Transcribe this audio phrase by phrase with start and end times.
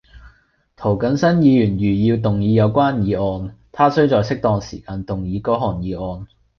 [0.75, 3.15] 涂謹申議員如要動議有關議
[3.47, 6.25] 案，他須在適當時間動議該項議案